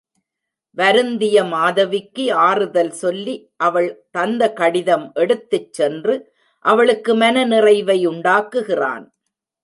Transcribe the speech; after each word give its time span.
வருந்திய 0.77 1.37
மாதவிக்கு 1.43 2.23
ஆறுதல் 2.45 2.89
சொல்லி 2.91 3.35
அவள் 3.57 3.89
தந்த 4.11 4.53
கடிதம் 4.53 5.05
எடுத்துச் 5.13 5.73
சென்று 5.73 6.15
அவளுக்கு 6.65 7.15
மன 7.15 7.43
நிறைவை 7.45 7.99
உண்டாக்குகிறான். 8.07 9.05